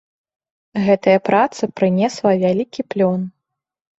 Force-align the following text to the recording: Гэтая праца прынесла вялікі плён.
Гэтая 0.85 1.17
праца 1.27 1.69
прынесла 1.79 2.31
вялікі 2.45 2.81
плён. 2.95 3.21